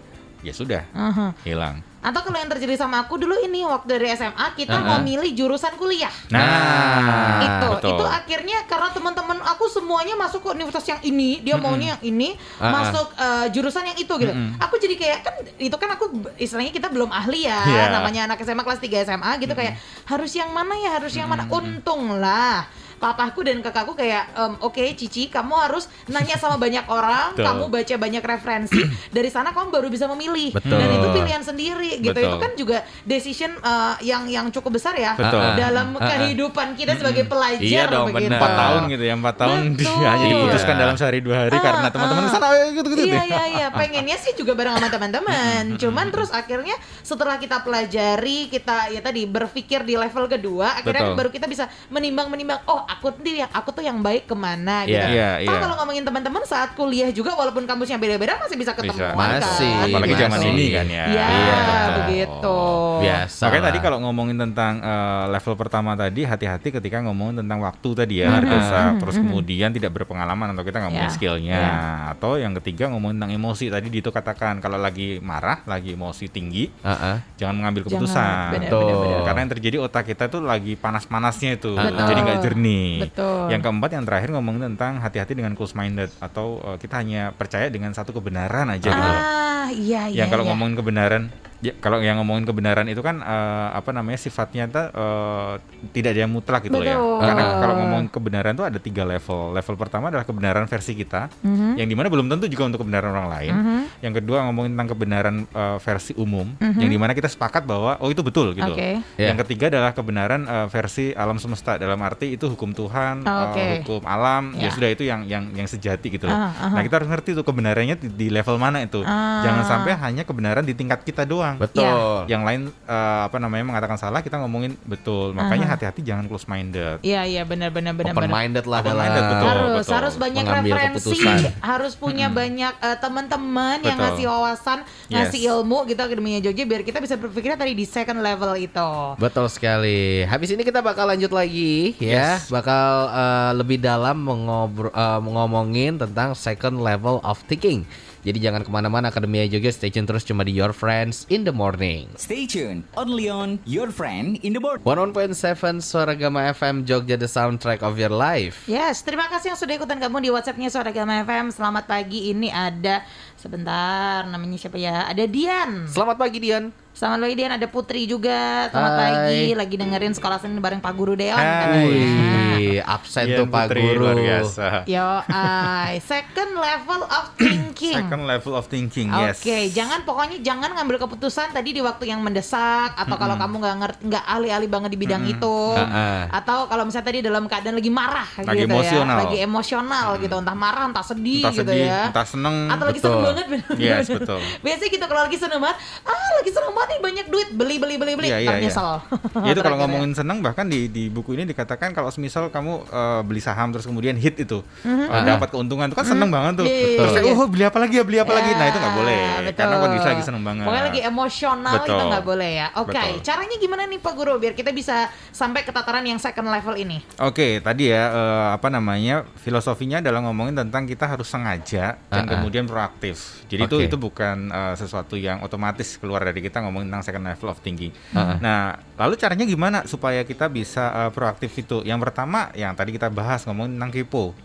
[0.41, 1.35] ya sudah Aha.
[1.43, 1.83] hilang.
[1.99, 4.87] Atau kalau yang terjadi sama aku dulu ini waktu dari SMA kita Uh-uh.
[4.87, 6.07] mau milih jurusan kuliah.
[6.31, 7.99] Nah, itu betul.
[7.99, 12.39] itu akhirnya karena teman-teman aku semuanya masuk ke universitas yang ini dia maunya yang ini
[12.63, 12.71] ah.
[12.71, 14.55] masuk eh, jurusan yang itu gitu Mm-mm.
[14.55, 16.05] aku jadi kayak kan itu kan aku
[16.39, 17.85] istilahnya kita belum ahli ya Iya.
[17.91, 19.75] namanya anak SMA kelas 3 SMA gitu kayak
[20.07, 22.71] harus yang mana ya harus yang mana untunglah
[23.07, 27.47] papaku dan kakakku kayak em, oke Cici kamu harus nanya sama banyak orang Betul.
[27.47, 28.81] kamu baca banyak referensi
[29.17, 30.75] dari sana kamu baru bisa memilih Betul.
[30.75, 32.27] dan itu pilihan sendiri gitu Betul.
[32.27, 35.55] itu kan juga decision eh, yang yang cukup besar ya Betul.
[35.55, 36.09] dalam Ah, ah.
[36.19, 38.33] kehidupan kita sebagai pelajar Iya dong, begitu.
[38.33, 40.83] empat tahun gitu ya empat tahun hanya diputuskan Iya.
[40.83, 42.27] dalam sehari dua hari Ah, karena teman-teman ah.
[42.27, 45.63] ke sana "Ayo, gitu gitu Iya iya iya, pengennya sih juga bareng sama teman-teman.
[45.77, 51.17] Cuman terus akhirnya setelah kita pelajari, kita ya tadi berpikir di level kedua, akhirnya Betul.
[51.17, 52.67] baru kita bisa menimbang-menimbang.
[52.67, 54.97] Oh, aku tuh yang aku tuh yang baik ke mana gitu.
[54.97, 55.37] Iya.
[55.37, 55.61] Iya, Toh iya.
[55.61, 59.13] kalau ngomongin teman-teman saat kuliah juga walaupun kampusnya beda-beda masih bisa ketemu Bisa.
[59.13, 59.87] Masih, kan.
[59.87, 60.25] apalagi Masih.
[60.25, 61.57] zaman ini kan ya Iya, Iya.
[61.99, 62.59] begitu.
[62.97, 63.43] Biasa.
[63.45, 68.15] Makanya tadi kalau ngomongin tentang eh, level pertama tadi hati-hati ketika ngomongin tentang waktu tadi
[68.19, 68.61] ya Mhm.
[68.63, 68.85] sah.
[68.87, 68.99] Mhm.
[68.99, 71.73] terus kemudian tidak berpengalaman atau kita ngomongin Ya, skillnya ya.
[72.11, 76.69] atau yang ketiga ngomongin tentang emosi tadi Dito katakan kalau lagi marah lagi emosi tinggi
[76.81, 77.21] ah.
[77.35, 79.21] jangan mengambil Jangan, keputusan benar, benar.
[79.25, 82.07] karena yang terjadi otak kita tuh lagi panas-panasnya itu Betul.
[82.07, 83.51] jadi nggak jernih Betul.
[83.51, 87.67] yang keempat yang terakhir ngomongin tentang hati-hati dengan close minded atau eh, kita hanya percaya
[87.69, 89.23] dengan satu kebenaran aja gitu loh
[89.67, 90.23] Ah, iya iya.
[90.23, 90.51] yang kalau iya.
[90.55, 91.23] ngomongin kebenaran
[91.67, 95.53] ya kalau yang ngomongin kebenaran itu kan eh, apa namanya sifatnya eh,
[95.91, 97.19] tidak ada yang mutlak gitu loh ya Betul.
[97.19, 97.59] karena Ah.
[97.59, 101.75] kalau ngomongin kebenaran tuh ada tiga level level pertama adalah kebenaran versi kita Mhm.
[101.75, 103.79] yang di mana belum tentu juga untuk kebenaran orang lain Mhm.
[104.01, 106.79] yang kedua ngomongin tentang kebenaran eh, versi umum Mhm.
[106.79, 109.03] yang di mana kita sepakat bahwa oh itu betul gitu Oke.
[109.17, 109.27] Ya.
[109.27, 113.47] yang ketiga adalah kebenaran eh, versi alam semesta dalam arti itu hukum Tuhan Oh, eh,
[113.49, 113.65] oke.
[113.83, 114.71] hukum alam ya Ya.
[114.71, 116.75] sudah itu yang yang yang sejati gitu loh Ah, aha.
[116.75, 119.41] nah kita harus ngerti tuh kebenarannya di, di level mana itu Ah.
[119.41, 122.27] jangan sampai hanya kebenaran di tingkat kita doang Betul.
[122.27, 125.33] Yang lain eh, apa namanya mengatakan salah, kita ngomongin betul.
[125.33, 127.01] Makanya hati-hati jangan close minded.
[127.01, 128.37] Iya iya benar benar benar Open benar.
[128.37, 129.47] minded lah Open minded, betul.
[129.47, 131.39] harus harus banyak Mengambil referensi keputusan.
[131.61, 135.51] harus punya banyak eh, teman-teman yang ngasih wawasan ngasih Yes.
[135.51, 140.23] ilmu gitu akademinya Jogja biar kita bisa berpikirnya tadi di second level itu Betul sekali.
[140.23, 146.33] Habis ini kita bakal lanjut lagi ya, bakal eh, lebih dalam mengobro- eh, ngomongin tentang
[146.33, 147.87] second level of thinking.
[148.27, 151.55] Jadi jangan ke mana-mana Akademia Jogja stay tune terus cuma di Your Friends in the
[151.55, 152.11] Morning.
[152.19, 154.83] Stay tuned only on Your Friend in the Board.
[154.83, 158.67] 101.7 Suara Gama FM Jogja the soundtrack of your life.
[158.67, 161.55] Yes, terima kasih yang sudah ikutan kamu di WhatsAppnya Suara Gama FM.
[161.55, 162.35] Selamat pagi.
[162.35, 163.07] Ini ada
[163.39, 165.07] sebentar namanya siapa ya?
[165.07, 165.87] Ada Dian.
[165.87, 166.75] Selamat pagi Dian.
[166.97, 167.53] Selamat pagi Dian.
[167.53, 168.73] Ada Putri juga.
[168.73, 169.01] Selamat Hai.
[169.05, 169.43] pagi.
[169.53, 171.37] Lagi dengerin sekolah Senin bareng Pak Guru Deon.
[171.37, 172.81] Hai.
[172.81, 174.01] absen Iya, tuh Pak Putri, Guru.
[174.01, 174.89] luar biasa.
[174.89, 176.01] Yo, ay.
[176.01, 177.93] second level of thinking.
[177.95, 179.69] Second level of thinking, Oke, yes.
[179.71, 184.01] jangan pokoknya jangan ngambil keputusan tadi di waktu yang mendesak atau kalau kamu nggak ngerti
[184.09, 186.33] nggak ahli-ahli banget di bidang itu Ha-ha.
[186.33, 189.05] atau kalau misalnya tadi dalam keadaan lagi marah Lagi gitu emosional.
[189.13, 192.01] ya, lagi emosional gitu, entah marah, entah sedih Entah gitu sedih, ya.
[192.09, 192.57] entah seneng.
[192.67, 193.11] Atau lagi Betul.
[193.11, 194.41] seneng banget bener Yes, betul.
[194.63, 197.95] Biasanya gitu kalau lagi seneng banget, ah lagi seneng banget nih banyak duit, beli beli
[197.97, 198.65] beli beli, Iya, iya, ntar iya.
[198.67, 198.91] nyesel.
[199.47, 199.83] Ya itu kalau ya.
[199.85, 203.85] ngomongin senang bahkan di di buku ini dikatakan kalau semisal kamu eh, beli saham terus
[203.85, 206.67] kemudian hit itu eh, dapat keuntungan itu kan seneng banget tuh.
[206.67, 206.73] Mhm.
[206.73, 207.35] Iya, Terus kayak iya.
[207.37, 208.51] oh beli apa lagi ya beli apa lagi.
[208.53, 209.55] Nah itu nggak boleh betul.
[209.57, 210.65] karena kondisi lagi seneng banget.
[210.65, 212.09] Pokoknya lagi emosional itu Betul.
[212.09, 212.67] nggak boleh ya.
[212.77, 213.23] Oke, Betul.
[213.23, 214.97] caranya gimana nih Pak Guru biar kita bisa
[215.31, 216.99] sampai ke tataran yang second level ini?
[217.19, 222.21] Oke, tadi ya eh, apa namanya filosofinya adalah ngomongin tentang kita harus sengaja dan Ah,
[222.25, 222.33] ah.
[222.33, 223.45] kemudian proaktif.
[223.47, 223.87] Jadi itu Oke.
[223.87, 227.89] itu bukan eh, sesuatu yang otomatis keluar dari kita ngomongin tentang second level of thinking.
[228.13, 228.37] Ah.
[228.37, 231.81] Nah, lalu caranya gimana supaya kita bisa eh, proaktif itu?
[231.81, 234.37] Yang pertama, yang tadi kita bahas ngomongin tentang kepo.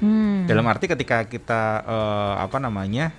[0.00, 0.48] Hmm.
[0.48, 3.12] Dalam arti ketika kita eh, apa namanya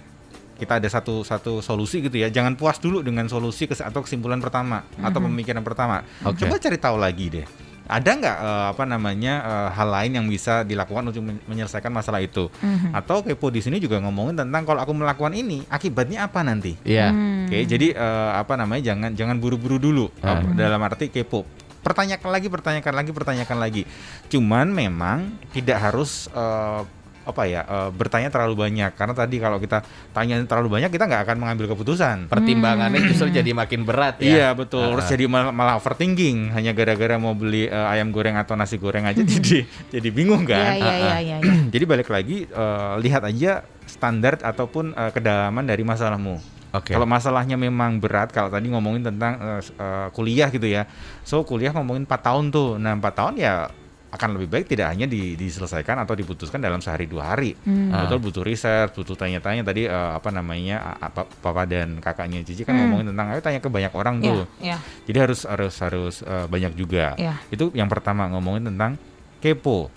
[0.57, 4.41] kita ada satu satu solusi gitu ya, jangan puas dulu dengan solusi kes- atau kesimpulan
[4.41, 6.01] pertama atau pemikiran pertama.
[6.25, 6.41] Oke.
[6.47, 7.45] Coba cari tahu lagi deh.
[7.85, 12.17] Ada nggak eh, apa namanya eh, hal lain yang bisa dilakukan untuk men- menyelesaikan masalah
[12.19, 12.49] itu?
[12.91, 16.73] Atau kepo di sini juga ngomongin tentang kalau aku melakukan ini akibatnya apa nanti?
[16.81, 17.13] Iya.
[17.13, 17.45] Hmm.
[17.45, 21.45] Oke, jadi eh, apa namanya jangan jangan buru-buru dulu eh, dalam arti kepo.
[21.85, 23.83] Pertanyakan lagi, pertanyakan lagi, pertanyakan lagi.
[24.27, 25.17] Cuman memang
[25.53, 26.81] tidak harus eh,
[27.25, 31.21] apa ya eh, bertanya terlalu banyak karena tadi kalau kita tanya terlalu banyak kita nggak
[31.25, 32.29] akan mengambil keputusan.
[32.29, 34.29] Pertimbangannya justru jadi makin berat ya.
[34.29, 34.93] Iya betul, Ah.
[34.93, 39.03] terus jadi malah, malah overthinking hanya gara-gara mau beli eh, ayam goreng atau nasi goreng
[39.03, 40.73] aja jadi jadi bingung Iya kan.
[40.75, 41.37] iya iya iya.
[41.41, 41.53] iya.
[41.73, 46.37] Jadi balik lagi eh, lihat aja standar ataupun eh, kedalaman dari masalahmu.
[46.71, 46.91] Oke.
[46.91, 50.83] Kalau masalahnya memang berat, kalau tadi ngomongin tentang eh, s- eh, kuliah gitu ya,
[51.21, 53.71] so kuliah ngomongin 4 tahun tuh, nah 4 tahun ya
[54.15, 57.51] akan lebih baik tidak hanya di- diselesaikan atau diputuskan dalam sehari dua hari.
[57.59, 57.91] Hmm.
[57.91, 62.71] Betul butuh riset, butuh tanya-tanya tadi eh, apa namanya apa papa dan kakaknya Cici kan
[62.71, 62.87] Hmm.
[62.87, 64.43] ngomongin tentang ayo tanya ke banyak orang Iya tuh.
[64.59, 64.77] iya.
[65.03, 67.13] Jadi harus harus harus eh, banyak juga.
[67.15, 67.35] Iya.
[67.47, 68.95] Itu yang pertama ngomongin tentang
[69.37, 69.91] kepo.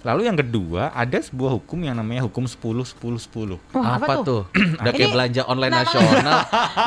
[0.00, 3.60] Lalu yang kedua ada sebuah hukum yang namanya hukum 10 10 10.
[3.76, 4.48] Oh, apa, tuh?
[4.80, 6.32] Udah kayak belanja online nama- nasional.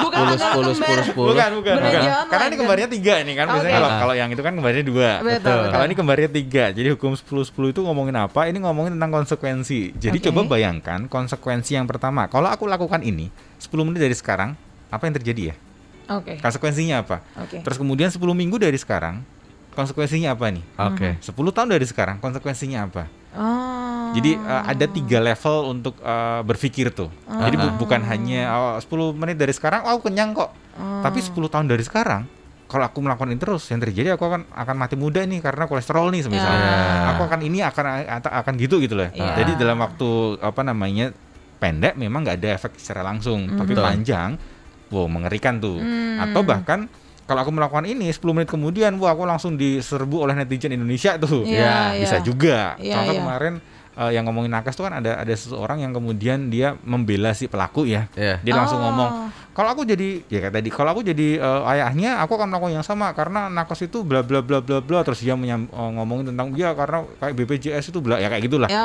[0.02, 0.97] Bukan 10 tanggal 10 kembar.
[0.97, 1.13] 10 10.
[1.13, 2.02] Bukan, bukan, bukan.
[2.02, 3.45] online, Karena ini kembarnya tiga ini kan.
[3.54, 5.10] Biasanya kalau kalau yang itu kan kembarnya dua.
[5.21, 5.62] Betul, betul.
[5.69, 6.63] Kalau ini kembarnya tiga.
[6.73, 8.41] Jadi hukum 10 10 itu ngomongin apa?
[8.49, 9.93] Ini ngomongin tentang konsekuensi.
[9.93, 10.26] Jadi Oke.
[10.34, 12.26] coba bayangkan konsekuensi yang pertama.
[12.26, 13.30] Kalau aku lakukan ini
[13.62, 14.58] 10 menit dari sekarang,
[14.89, 15.56] apa yang terjadi ya?
[16.17, 16.41] Oke.
[16.41, 17.21] Konsekuensinya apa?
[17.39, 17.62] Oke.
[17.62, 19.21] Terus kemudian 10 minggu dari sekarang,
[19.74, 20.64] konsekuensinya apa nih?
[20.78, 21.10] Oke.
[21.20, 23.04] 10 tahun dari sekarang, konsekuensinya apa?
[23.34, 24.14] Oh.
[24.14, 27.10] Jadi uh, ada tiga level untuk uh, berpikir tuh.
[27.26, 30.54] Jadi bu- bukan hanya oh, 10 menit dari sekarang, oh aku kenyang kok.
[30.78, 32.26] Tapi 10 tahun dari sekarang,
[32.74, 36.10] kalau aku melakukan ini terus, yang terjadi aku akan akan mati muda nih karena kolesterol
[36.10, 36.70] nih misalnya.
[36.74, 37.10] Ya.
[37.14, 37.86] Aku akan ini akan
[38.22, 39.10] akan, gitu gitu loh.
[39.14, 39.38] Ya.
[39.38, 41.14] Jadi dalam waktu apa namanya
[41.62, 43.86] pendek memang nggak ada efek secara langsung, tapi Betul.
[43.86, 44.30] panjang,
[44.90, 45.78] wow mengerikan tuh.
[45.78, 46.18] Hmm.
[46.18, 46.90] Atau bahkan
[47.24, 51.48] kalau aku melakukan ini 10 menit kemudian, wah aku langsung diserbu oleh netizen Indonesia tuh.
[51.48, 52.26] Iya, bisa iya.
[52.26, 52.58] juga.
[52.76, 53.22] Iya, Contoh iya.
[53.24, 53.54] kemarin
[53.94, 57.88] eh, yang ngomongin nakes tuh kan ada ada seseorang yang kemudian dia membela si pelaku
[57.88, 58.12] ya.
[58.18, 58.44] Iya.
[58.44, 58.86] Dia langsung Oh.
[58.92, 59.10] ngomong,
[59.54, 62.82] kalau aku jadi ya kayak tadi, kalau aku jadi eh, ayahnya, aku akan melakukan yang
[62.82, 66.52] sama karena nakes itu bla bla bla bla bla terus dia menyam- eh, ngomongin tentang
[66.54, 68.66] ya karena kayak BPJS itu bla ya kayak gitulah.
[68.68, 68.82] Ya.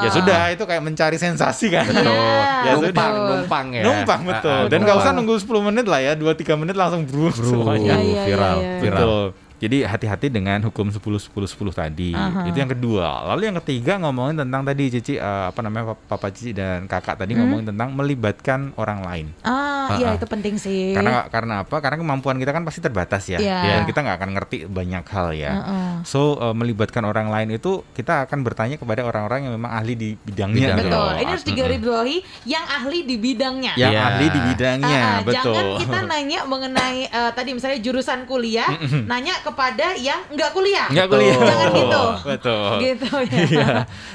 [0.00, 1.84] Ya sudah itu kayak mencari sensasi kan.
[1.84, 2.06] Betul.
[2.06, 3.26] Iya, numpang, betul.
[3.28, 3.82] numpang ya.
[3.82, 4.60] Numpang betul.
[4.62, 7.42] Ah, Dan nggak usah nunggu 10 menit lah ya, 2 3 menit langsung bro Bro,
[7.42, 7.98] semuanya.
[7.98, 8.80] iya, viral, iya, iya.
[8.80, 8.98] viral.
[9.02, 9.24] Betul.
[9.56, 12.12] Jadi hati-hati dengan hukum 10 10 10 tadi.
[12.44, 13.24] Itu yang kedua.
[13.26, 17.16] Lalu yang ketiga ngomongin tentang tadi Cici eh, apa namanya Pap- Papa Cici dan Kakak
[17.18, 19.26] tadi ngomongin tentang melibatkan orang lain.
[19.40, 20.92] Ah, iya itu penting sih.
[20.92, 21.76] Karena karena apa?
[21.78, 23.38] Karena kemampuan kita kan pasti terbatas ya.
[23.38, 23.58] Iya.
[23.62, 25.52] Dan kita nggak akan ngerti banyak hal ya.
[25.54, 25.92] Heeh.
[26.04, 30.08] So eh, melibatkan orang lain itu kita akan bertanya kepada orang-orang yang memang ahli di
[30.18, 30.68] bidangnya.
[30.68, 30.76] Bidang.
[30.76, 31.00] gitu Betul.
[31.00, 31.12] loh.
[31.16, 33.72] Ini harus digarisbawahi yang ahli di bidangnya.
[33.74, 34.02] Yang Iya.
[34.04, 35.54] ahli di bidangnya, ah, betul.
[35.54, 38.68] Jangan kita nanya mengenai eh, tadi misalnya jurusan kuliah,
[39.06, 40.90] nanya kepada yang nggak kuliah.
[40.90, 41.36] Nggak kuliah.
[41.38, 42.02] Jangan gitu.
[42.26, 42.70] Betul.
[42.82, 43.38] Gitu ya.
[43.46, 43.68] Iya.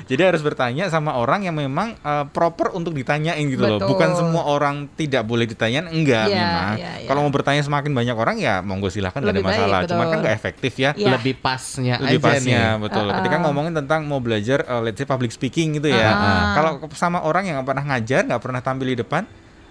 [0.05, 3.79] Jadi harus bertanya sama orang yang memang eh, proper untuk ditanyain gitu loh.
[3.79, 3.89] Betul.
[3.95, 6.73] Bukan semua orang tidak boleh ditanyain, enggak Iya, memang.
[6.75, 7.07] iya, iya.
[7.07, 9.79] Kalau mau bertanya semakin banyak orang ya monggo silahkan nggak ada Lebih baik, masalah.
[9.87, 10.91] Cuman kan nggak efektif ya.
[10.93, 11.15] Iya.
[11.15, 12.81] Lebih pasnya Lebih aja pasnya nih.
[12.83, 13.05] betul.
[13.07, 13.17] Uh-uh.
[13.23, 16.11] Ketika ngomongin tentang mau belajar eh, let's say public speaking gitu ya.
[16.11, 16.41] Uh-uh.
[16.53, 19.23] Kalau sama orang yang nggak pernah ngajar, nggak pernah tampil di depan,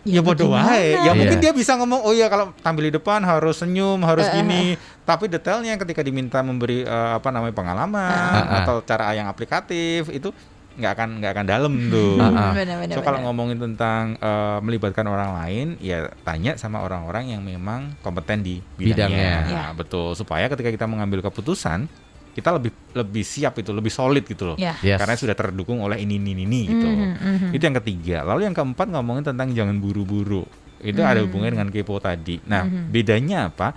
[0.08, 0.96] Ya, ya, bodoh wae.
[0.96, 1.44] Ya mungkin Iya.
[1.50, 4.36] dia bisa ngomong, oh ya kalau tampil di depan harus senyum, harus Uh-uh.
[4.40, 4.80] gini.
[5.04, 8.58] Tapi detailnya ketika diminta memberi eh, apa namanya pengalaman Uh-uh.
[8.64, 10.32] atau cara yang aplikatif itu
[10.70, 12.16] nggak akan nggak akan dalam tuh.
[12.16, 12.56] Uh-uh.
[12.56, 12.96] Benar-benar.
[12.96, 18.40] So kalau ngomongin tentang eh, melibatkan orang lain, ya tanya sama orang-orang yang memang kompeten
[18.40, 19.04] di bidangnya.
[19.04, 19.32] Bidangnya.
[19.52, 19.60] Ya.
[19.68, 21.92] Nah, Betul, supaya ketika kita mengambil keputusan,
[22.30, 24.56] kita lebih lebih siap itu, lebih solid gitu loh.
[24.56, 24.78] Ya.
[24.80, 24.98] Yes.
[24.98, 26.86] Karena sudah terdukung oleh ini ini ini gitu.
[26.86, 27.48] Mhm, mhm.
[27.54, 28.16] Itu yang ketiga.
[28.26, 30.46] Lalu yang keempat ngomongin tentang jangan buru-buru.
[30.80, 32.40] Itu ada hubungannya dengan kepo tadi.
[32.48, 33.76] Nah, bedanya apa?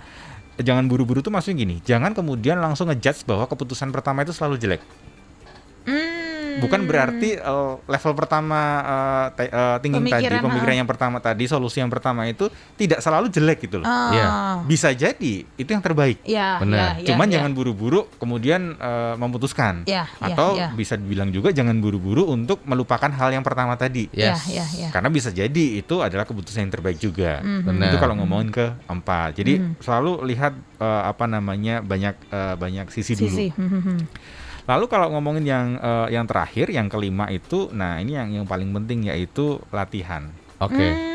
[0.56, 4.82] Jangan buru-buru tuh maksudnya gini, jangan kemudian langsung ngejudge bahwa keputusan pertama itu selalu jelek.
[5.82, 6.23] Hmm.
[6.58, 10.80] Bukan berarti uh, level pertama uh, te- uh, thinking tadi, Pemikiran, pemikiran ha.
[10.80, 13.86] yang pertama tadi, solusi yang pertama itu tidak selalu jelek gitu loh.
[13.86, 14.10] Ah.
[14.10, 14.26] Iya.
[14.64, 16.22] Bisa jadi itu yang terbaik.
[16.22, 16.98] Ya, Benar.
[16.98, 17.32] ya, ya, Cuman ya.
[17.38, 19.82] jangan buru-buru kemudian uh, memutuskan.
[20.18, 24.06] Atau bisa dibilang juga jangan buru-buru untuk melupakan hal yang pertama tadi.
[24.10, 24.90] Ya, Yes.
[24.90, 27.40] Karena bisa jadi itu adalah keputusan yang terbaik juga.
[27.40, 27.90] Benar.
[27.90, 29.34] Itu kalau ngomongin ke empat.
[29.34, 29.80] Jadi Mhm.
[29.80, 33.30] selalu lihat uh, apa namanya banyak uh, banyak sisi dulu.
[33.30, 33.46] Sisi.
[33.54, 33.98] Hmm, hmm, hmm.
[34.64, 38.72] Lalu kalau ngomongin yang eh, yang terakhir, yang kelima itu, nah ini yang yang paling
[38.72, 40.32] penting yaitu latihan.
[40.56, 40.80] Oke.
[40.80, 41.12] Hmm.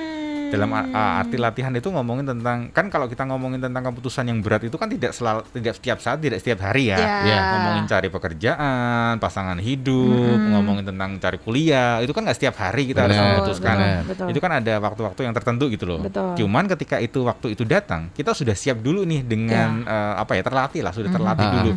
[0.49, 4.41] Dalam a- a- arti latihan itu ngomongin tentang kan kalau kita ngomongin tentang keputusan yang
[4.41, 6.97] berat itu kan tidak selalu tidak setiap saat, tidak setiap hari ya.
[6.97, 7.13] Ya.
[7.23, 10.49] Ya, Ngomongin cari pekerjaan, pasangan hidup, Mm-mm.
[10.51, 13.75] ngomongin tentang cari kuliah, itu kan nggak setiap hari kita harus Benar, memutuskan.
[13.75, 14.01] benar.
[14.05, 14.25] betul.
[14.25, 16.01] Itu kan ada waktu-waktu yang tertentu gitu loh.
[16.01, 16.33] Betul.
[16.35, 20.41] Cuman ketika itu waktu itu datang, kita sudah siap dulu nih dengan eh, apa ya
[20.41, 21.55] terlatih lah, sudah terlatih Mhm.
[21.55, 21.71] dulu.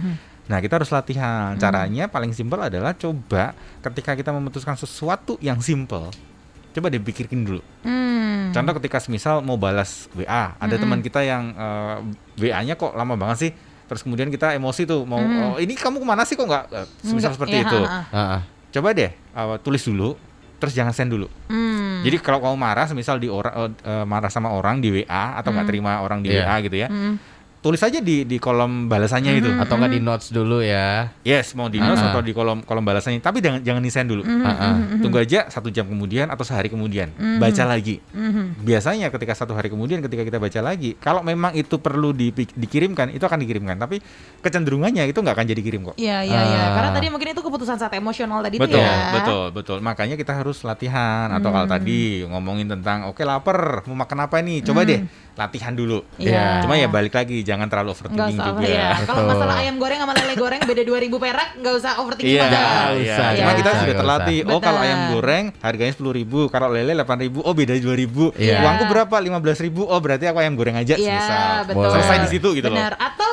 [0.53, 1.57] Nah, kita harus latihan.
[1.57, 6.12] Caranya paling simpel adalah coba ketika kita memutuskan sesuatu yang simpel,
[6.71, 7.65] coba dipikirkan dulu.
[7.81, 8.53] Hmm.
[8.53, 11.97] Contoh ketika semisal mau balas WA, ada teman kita yang eh,
[12.38, 13.53] WA-nya kok lama banget sih.
[13.83, 15.41] Terus kemudian kita emosi tuh mau Mm.
[15.43, 17.81] "Oh, ini kamu ke mana sih kok nggak eh, semisal Enggak, seperti ya, itu.
[17.83, 18.38] ha, ha.
[18.71, 20.17] Coba deh eh, tulis dulu,
[20.57, 21.29] terus jangan send dulu.
[21.49, 22.01] Hmm.
[22.01, 25.65] Jadi kalau kamu marah, semisal di orang eh, marah sama orang di WA atau nggak
[25.65, 25.73] Hmm.
[25.73, 26.41] terima orang di Iya.
[26.43, 27.17] WA gitu ya, Hmm.
[27.62, 29.46] Tulis aja di di kolom balasannya itu.
[29.48, 29.62] Hmm.
[29.62, 31.14] Atau nggak di notes dulu ya?
[31.22, 32.11] Yes, mau di notes Ah.
[32.11, 34.27] atau di kolom kolom balasannya, tapi jangan jangan send dulu.
[34.27, 34.42] Hmm.
[34.42, 34.75] Ah, ah.
[34.98, 37.38] Tunggu aja satu jam kemudian atau sehari kemudian, Hmm.
[37.38, 38.03] baca lagi.
[38.11, 38.59] Hmm.
[38.59, 43.09] Biasanya ketika satu hari kemudian ketika kita baca lagi, kalau memang itu perlu di- dikirimkan,
[43.09, 43.79] itu akan dikirimkan.
[43.79, 44.03] Tapi
[44.40, 45.94] kecenderungannya itu nggak akan jadi kirim kok.
[45.94, 46.64] Iya, iya, iya.
[46.75, 48.96] Karena tadi mungkin itu keputusan saat emosional tadi betul, tuh ya.
[49.14, 49.79] betul, betul.
[49.79, 51.75] Makanya kita harus latihan atau kalau Hmm.
[51.79, 54.66] tadi ngomongin tentang oke lapar, mau makan apa nih?
[54.66, 54.88] Coba Hmm.
[54.88, 55.01] deh
[55.33, 56.03] latihan dulu.
[56.18, 56.61] Iya.
[56.61, 58.65] Cuma ya balik lagi jangan terlalu overthinking usah juga.
[58.65, 58.88] ya.
[59.03, 62.57] Kalau masalah ayam goreng sama lele goreng beda 2000 perak, nggak usah overthinking Iya, banget.
[62.57, 63.12] Nggak iya.
[63.12, 64.38] usah, Cuma nggak kita sudah terlatih.
[64.43, 64.51] usah.
[64.51, 68.25] Oh, kalau ayam goreng harganya sepuluh ribu, kalau lele delapan ribu, oh beda dua ribu.
[68.35, 68.61] Iya.
[68.61, 69.17] Uangku berapa?
[69.19, 69.83] Lima belas ribu.
[69.83, 70.95] Oh berarti aku ayam goreng aja.
[70.95, 71.57] Iya, semisal.
[71.69, 71.91] betul.
[71.93, 72.93] Selesai di situ gitu Benar.
[72.93, 73.01] loh.
[73.01, 73.33] Atau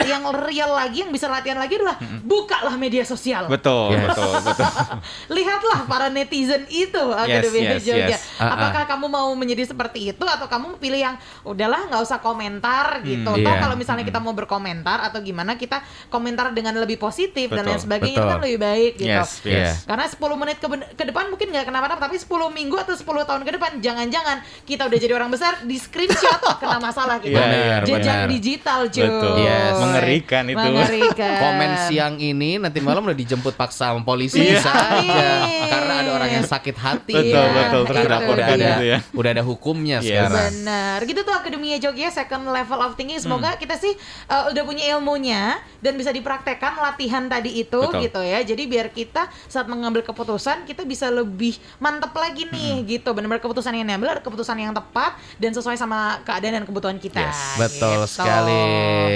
[0.00, 3.46] yang real lagi yang bisa latihan lagi adalah bukalah media sosial.
[3.46, 4.04] Betul, Yes.
[4.08, 4.70] betul, betul.
[5.36, 8.08] Lihatlah para netizen itu Akademi yes, Jogja.
[8.10, 8.22] yes.
[8.36, 8.50] Ah, ah.
[8.54, 13.28] Apakah kamu mau menjadi seperti itu atau kamu pilih yang udahlah nggak usah komentar gitu.
[13.28, 13.58] Hmm, Toh iya.
[13.58, 17.80] kalau misalnya kita mau berkomentar atau gimana kita komentar dengan lebih positif dan Betul, lain
[17.80, 18.32] sebagainya itu betul.
[18.32, 19.08] kan lebih baik gitu.
[19.10, 19.58] Yes, Iya.
[19.64, 19.74] yes.
[19.84, 23.42] Karena 10 menit ke, ke depan mungkin nggak kenapa-napa tapi 10 minggu atau 10 tahun
[23.42, 27.36] ke depan jangan-jangan kita udah jadi orang besar di screenshot kena masalah kita.
[27.36, 28.28] Benar, Jejak benar.
[28.28, 29.02] digital cuy.
[29.02, 29.34] Betul.
[29.38, 29.74] Yes.
[30.18, 30.58] Mengerikan itu.
[30.58, 31.36] Mengerikan.
[31.38, 34.50] Komen siang ini nanti malam udah dijemput paksa sama polisi Iya.
[34.52, 35.30] bisa aja Iya.
[35.68, 37.14] karena ada orang yang sakit hati.
[37.14, 37.82] Betul, Iya, betul.
[37.86, 38.46] Karena udah dia.
[38.48, 38.98] ada gitu ya.
[39.12, 40.08] udah ada hukumnya Yes.
[40.08, 40.46] sekarang.
[40.52, 43.18] Benar, gitu tuh Akademia Jogja second level of thinking.
[43.18, 43.60] Semoga Hmm.
[43.60, 43.92] kita sih
[44.26, 45.42] uh, udah punya ilmunya
[45.78, 48.02] dan bisa dipraktekkan latihan tadi itu Betul.
[48.02, 48.40] gitu ya.
[48.40, 52.86] Jadi biar kita saat mengambil keputusan kita bisa lebih mantep lagi nih Hmm.
[52.86, 53.08] gitu.
[53.10, 57.20] Benar-benar keputusan yang diambil adalah keputusan yang tepat dan sesuai sama keadaan dan kebutuhan kita.
[57.20, 57.40] Yes.
[57.58, 58.14] Betul Gitu.
[58.14, 58.64] sekali.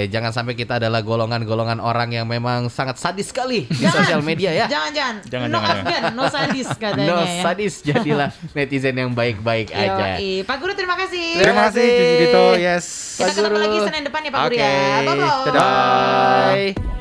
[0.07, 3.95] Jangan sampai kita adalah golongan-golongan orang yang memang sangat sadis sekali di Jangan.
[4.03, 4.67] sosial media ya.
[4.67, 5.15] Jangan jangan.
[5.23, 7.39] Jangan, no jangan, Afgan, no sadis katanya No ya.
[7.39, 10.19] sadis jadilah netizen yang baik-baik aja.
[10.19, 10.43] Yoi.
[10.43, 11.39] Pak Guru terima kasih.
[11.39, 12.43] Terima kasih, Cici Dito.
[12.59, 12.85] Yes.
[13.15, 14.59] Kita ketemu lagi Senin depan ya Pak Guru Oke.
[14.59, 14.75] ya.
[15.01, 15.51] Bye-bye.
[15.55, 16.92] Bye.